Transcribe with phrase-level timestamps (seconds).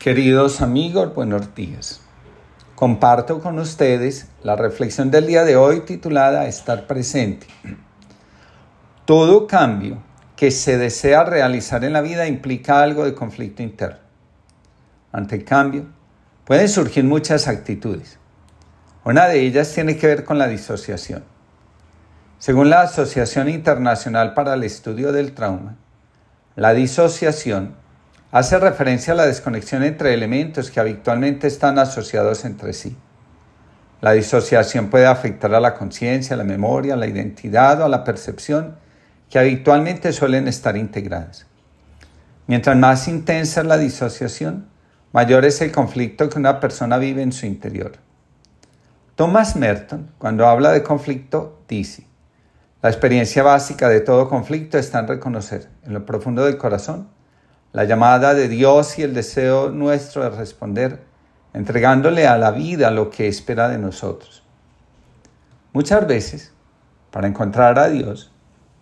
[0.00, 2.00] Queridos amigos, buenos días.
[2.74, 7.46] Comparto con ustedes la reflexión del día de hoy titulada Estar presente.
[9.04, 10.02] Todo cambio
[10.36, 13.98] que se desea realizar en la vida implica algo de conflicto interno.
[15.12, 15.84] Ante el cambio,
[16.46, 18.18] pueden surgir muchas actitudes.
[19.04, 21.24] Una de ellas tiene que ver con la disociación.
[22.38, 25.76] Según la Asociación Internacional para el Estudio del Trauma,
[26.56, 27.74] la disociación
[28.30, 32.96] hace referencia a la desconexión entre elementos que habitualmente están asociados entre sí.
[34.00, 37.88] La disociación puede afectar a la conciencia, a la memoria, a la identidad o a
[37.88, 38.76] la percepción
[39.28, 41.46] que habitualmente suelen estar integradas.
[42.46, 44.68] Mientras más intensa es la disociación,
[45.12, 47.92] mayor es el conflicto que una persona vive en su interior.
[49.16, 52.06] Thomas Merton, cuando habla de conflicto, dice,
[52.82, 57.08] la experiencia básica de todo conflicto está en reconocer, en lo profundo del corazón,
[57.72, 61.04] la llamada de Dios y el deseo nuestro de responder,
[61.52, 64.42] entregándole a la vida lo que espera de nosotros.
[65.72, 66.52] Muchas veces,
[67.12, 68.32] para encontrar a Dios,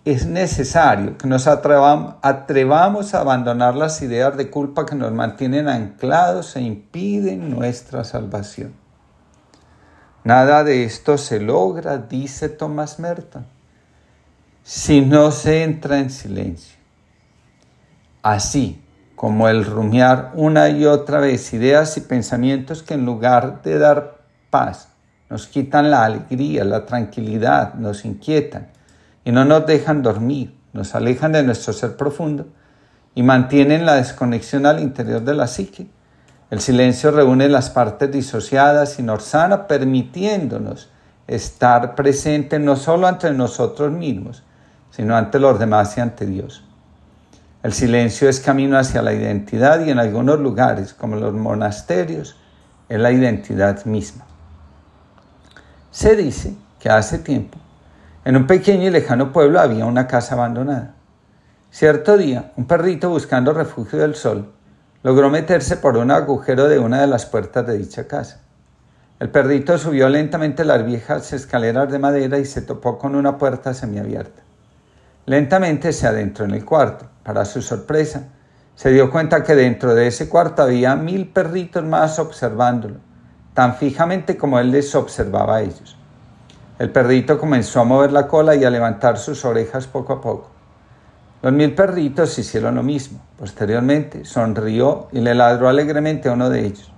[0.06, 6.56] es necesario que nos atrevamos a abandonar las ideas de culpa que nos mantienen anclados
[6.56, 8.72] e impiden nuestra salvación.
[10.24, 13.46] Nada de esto se logra, dice Thomas Merton,
[14.62, 16.77] si no se entra en silencio
[18.22, 18.82] así
[19.14, 24.18] como el rumiar una y otra vez ideas y pensamientos que en lugar de dar
[24.50, 24.90] paz,
[25.28, 28.68] nos quitan la alegría, la tranquilidad, nos inquietan
[29.24, 32.46] y no nos dejan dormir, nos alejan de nuestro ser profundo
[33.14, 35.88] y mantienen la desconexión al interior de la psique.
[36.50, 40.90] El silencio reúne las partes disociadas y nos sana, permitiéndonos
[41.26, 44.44] estar presentes no solo ante nosotros mismos,
[44.90, 46.67] sino ante los demás y ante Dios.
[47.68, 52.34] El silencio es camino hacia la identidad y en algunos lugares, como los monasterios,
[52.88, 54.24] es la identidad misma.
[55.90, 57.58] Se dice que hace tiempo,
[58.24, 60.94] en un pequeño y lejano pueblo había una casa abandonada.
[61.70, 64.50] Cierto día, un perrito buscando refugio del sol
[65.02, 68.40] logró meterse por un agujero de una de las puertas de dicha casa.
[69.20, 73.74] El perrito subió lentamente las viejas escaleras de madera y se topó con una puerta
[73.74, 74.40] semiabierta.
[75.26, 77.10] Lentamente se adentró en el cuarto.
[77.28, 78.22] Para su sorpresa,
[78.74, 83.00] se dio cuenta que dentro de ese cuarto había mil perritos más observándolo,
[83.52, 85.98] tan fijamente como él les observaba a ellos.
[86.78, 90.48] El perrito comenzó a mover la cola y a levantar sus orejas poco a poco.
[91.42, 93.20] Los mil perritos hicieron lo mismo.
[93.38, 96.90] Posteriormente, sonrió y le ladró alegremente a uno de ellos.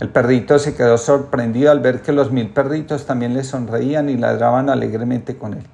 [0.00, 4.16] El perrito se quedó sorprendido al ver que los mil perritos también le sonreían y
[4.16, 5.66] ladraban alegremente con él.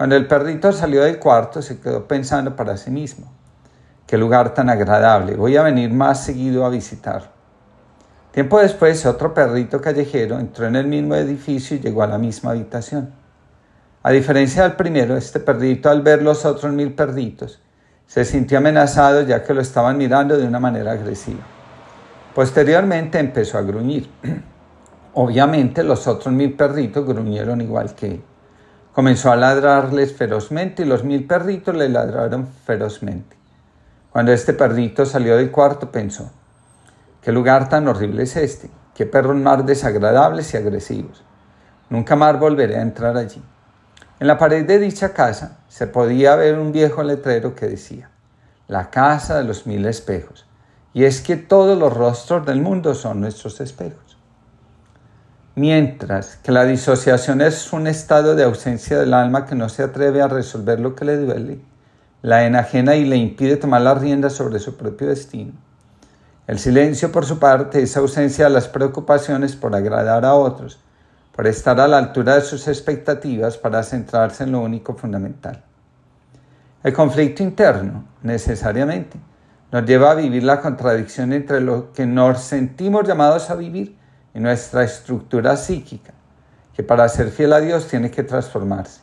[0.00, 3.30] Cuando el perrito salió del cuarto se quedó pensando para sí mismo,
[4.06, 7.32] qué lugar tan agradable, voy a venir más seguido a visitar.
[8.30, 12.52] Tiempo después otro perrito callejero entró en el mismo edificio y llegó a la misma
[12.52, 13.12] habitación.
[14.02, 17.60] A diferencia del primero, este perrito al ver los otros mil perritos
[18.06, 21.42] se sintió amenazado ya que lo estaban mirando de una manera agresiva.
[22.34, 24.08] Posteriormente empezó a gruñir.
[25.12, 28.22] Obviamente los otros mil perritos gruñeron igual que él.
[28.92, 33.36] Comenzó a ladrarles ferozmente y los mil perritos le ladraron ferozmente.
[34.10, 36.30] Cuando este perrito salió del cuarto pensó,
[37.22, 38.68] ¿qué lugar tan horrible es este?
[38.94, 41.22] ¿Qué perros más desagradables y agresivos?
[41.88, 43.40] Nunca más volveré a entrar allí.
[44.18, 48.10] En la pared de dicha casa se podía ver un viejo letrero que decía,
[48.66, 50.46] la casa de los mil espejos.
[50.92, 54.09] Y es que todos los rostros del mundo son nuestros espejos.
[55.56, 60.22] Mientras que la disociación es un estado de ausencia del alma que no se atreve
[60.22, 61.60] a resolver lo que le duele,
[62.22, 65.52] la enajena y le impide tomar las riendas sobre su propio destino.
[66.46, 70.78] El silencio, por su parte, es ausencia de las preocupaciones por agradar a otros,
[71.34, 75.64] por estar a la altura de sus expectativas para centrarse en lo único fundamental.
[76.84, 79.18] El conflicto interno, necesariamente,
[79.72, 83.99] nos lleva a vivir la contradicción entre lo que nos sentimos llamados a vivir
[84.34, 86.12] y nuestra estructura psíquica,
[86.74, 89.00] que para ser fiel a Dios tiene que transformarse.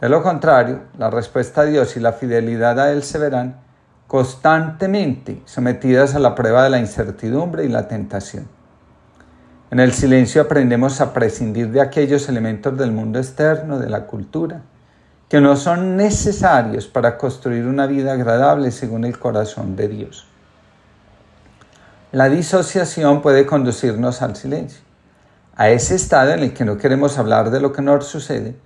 [0.00, 3.56] De lo contrario, la respuesta a Dios y la fidelidad a Él se verán
[4.06, 8.48] constantemente sometidas a la prueba de la incertidumbre y la tentación.
[9.70, 14.62] En el silencio aprendemos a prescindir de aquellos elementos del mundo externo, de la cultura,
[15.28, 20.26] que no son necesarios para construir una vida agradable según el corazón de Dios.
[22.10, 24.80] La disociación puede conducirnos al silencio,
[25.54, 28.56] a ese estado en el que no queremos hablar de lo que nos sucede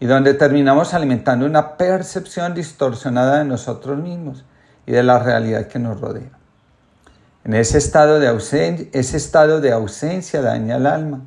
[0.00, 4.44] y donde terminamos alimentando una percepción distorsionada de nosotros mismos
[4.84, 6.30] y de la realidad que nos rodea.
[7.44, 11.20] En ese estado de, ese estado de ausencia daña al alma,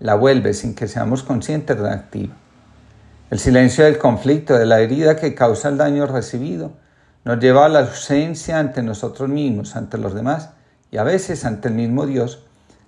[0.00, 2.34] la vuelve sin que seamos conscientes reactiva.
[3.30, 6.72] El silencio del conflicto, de la herida que causa el daño recibido,
[7.26, 10.52] nos lleva a la ausencia ante nosotros mismos, ante los demás
[10.90, 12.44] y a veces ante el mismo Dios,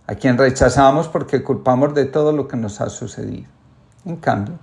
[0.07, 3.49] a quien rechazamos porque culpamos de todo lo que nos ha sucedido.
[4.05, 4.59] En cambio,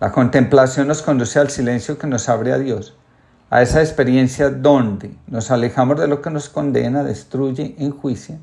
[0.00, 2.96] la contemplación nos conduce al silencio que nos abre a Dios,
[3.50, 8.38] a esa experiencia donde nos alejamos de lo que nos condena, destruye, enjuicia,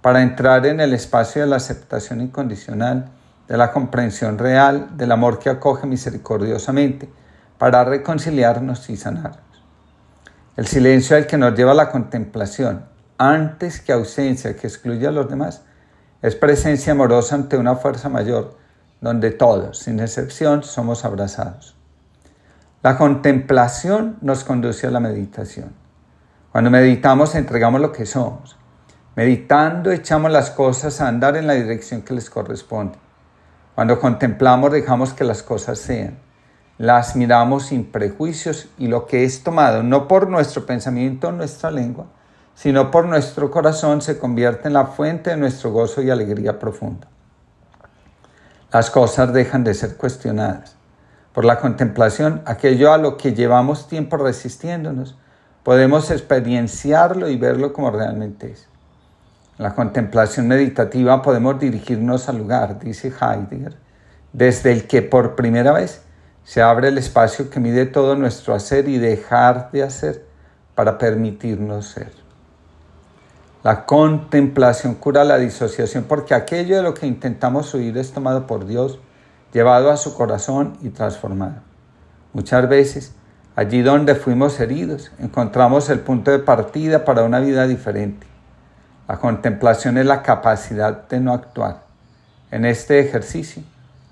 [0.00, 3.10] para entrar en el espacio de la aceptación incondicional,
[3.48, 7.10] de la comprensión real, del amor que acoge misericordiosamente,
[7.58, 9.40] para reconciliarnos y sanarnos.
[10.56, 12.84] El silencio al que nos lleva la contemplación,
[13.18, 15.62] antes que ausencia que excluye a los demás,
[16.22, 18.56] es presencia amorosa ante una fuerza mayor,
[19.00, 21.76] donde todos, sin excepción, somos abrazados.
[22.82, 25.72] La contemplación nos conduce a la meditación.
[26.52, 28.56] Cuando meditamos entregamos lo que somos.
[29.14, 32.98] Meditando echamos las cosas a andar en la dirección que les corresponde.
[33.74, 36.18] Cuando contemplamos dejamos que las cosas sean.
[36.78, 41.70] Las miramos sin prejuicios y lo que es tomado no por nuestro pensamiento o nuestra
[41.70, 42.06] lengua,
[42.56, 47.06] sino por nuestro corazón se convierte en la fuente de nuestro gozo y alegría profunda.
[48.72, 50.74] Las cosas dejan de ser cuestionadas.
[51.34, 55.16] Por la contemplación, aquello a lo que llevamos tiempo resistiéndonos,
[55.64, 58.68] podemos experienciarlo y verlo como realmente es.
[59.58, 63.76] En la contemplación meditativa podemos dirigirnos al lugar, dice Heidegger,
[64.32, 66.00] desde el que por primera vez
[66.42, 70.24] se abre el espacio que mide todo nuestro hacer y dejar de hacer
[70.74, 72.25] para permitirnos ser.
[73.66, 78.64] La contemplación cura la disociación porque aquello de lo que intentamos huir es tomado por
[78.64, 79.00] Dios,
[79.52, 81.56] llevado a su corazón y transformado.
[82.32, 83.12] Muchas veces,
[83.56, 88.26] allí donde fuimos heridos, encontramos el punto de partida para una vida diferente
[89.08, 91.82] la contemplación es la capacidad de no actuar.
[92.50, 93.62] En este ejercicio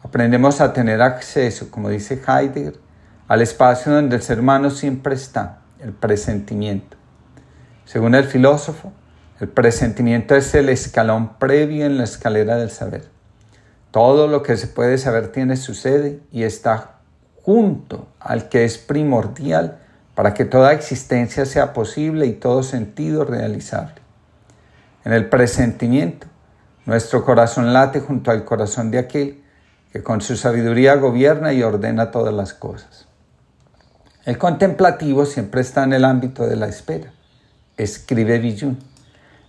[0.02, 2.78] aprendemos a tener acceso, como dice Heidegger,
[3.26, 6.96] al espacio donde el ser humano siempre está, el presentimiento.
[7.84, 8.92] Según el filósofo,
[9.40, 13.08] el presentimiento es el escalón previo en la escalera del saber.
[13.90, 16.98] Todo lo que se puede saber tiene su sede y está
[17.42, 19.78] junto al que es primordial
[20.14, 23.94] para que toda existencia sea posible y todo sentido realizable.
[25.04, 26.28] En el presentimiento,
[26.87, 29.42] nuestro corazón late junto al corazón de aquel
[29.92, 33.06] que con su sabiduría gobierna y ordena todas las cosas.
[34.25, 37.12] El contemplativo siempre está en el ámbito de la espera.
[37.76, 38.94] Escribe Villun.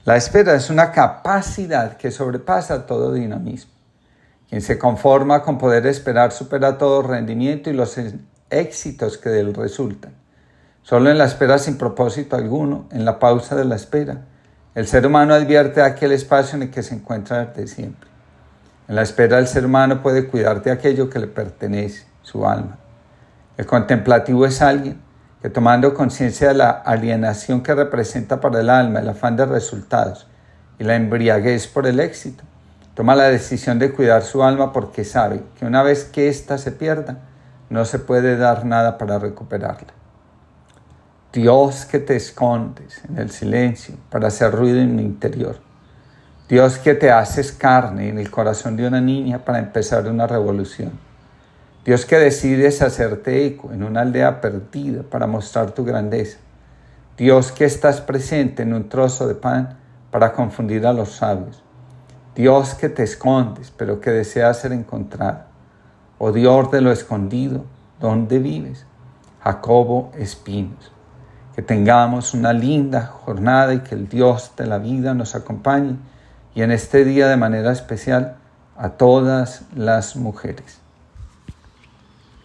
[0.05, 3.71] La espera es una capacidad que sobrepasa todo dinamismo.
[4.47, 7.99] Quien se conforma con poder esperar supera todo rendimiento y los
[8.51, 10.13] éxitos que de él resultan.
[10.83, 14.21] Solo en la espera sin propósito alguno, en la pausa de la espera,
[14.75, 18.07] el ser humano advierte aquel espacio en el que se encuentra desde siempre.
[18.87, 22.77] En la espera el ser humano puede cuidar de aquello que le pertenece, su alma.
[23.57, 25.01] El contemplativo es alguien
[25.45, 30.25] que tomando conciencia de la alienación que representa para el alma el afán de resultados
[30.79, 32.43] y la embriaguez por el éxito,
[32.95, 36.71] toma la decisión de cuidar su alma porque sabe que una vez que ésta se
[36.71, 37.19] pierda,
[37.69, 39.93] no se puede dar nada para recuperarla.
[41.31, 45.59] Dios que te escondes en el silencio para hacer ruido en mi interior.
[46.49, 50.93] Dios que te haces carne en el corazón de una niña para empezar una revolución.
[51.85, 56.39] Dios que decides hacerte eco en una aldea perdida para mostrar tu grandeza.
[57.15, 59.77] Dios que estás presente en un trozo de pan
[60.09, 61.63] para confundir a los sabios.
[62.33, 65.41] Dios que te escondes pero que deseas ser encontrado.
[66.17, 67.65] Oh Dios de lo escondido,
[67.99, 68.87] ¿dónde vives?
[69.43, 70.91] Jacobo Espinos.
[71.53, 75.97] Que tengamos una linda jornada y que el Dios de la vida nos acompañe
[76.55, 78.37] y en este día de manera especial
[78.75, 80.83] a todas las mujeres.